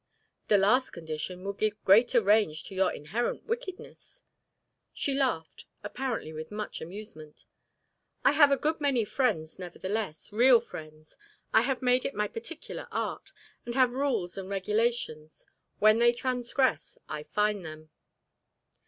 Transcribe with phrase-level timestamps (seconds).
[0.47, 4.23] "The last condition would give greater range to your inherent wickedness."
[4.93, 7.45] She laughed, apparently with much amusement.
[8.25, 11.17] "I have a good many friends, nevertheless, real friends.
[11.53, 13.31] I have made it my particular art,
[13.63, 15.45] and have rules and regulations.
[15.77, 17.91] When they transgress, I fine them."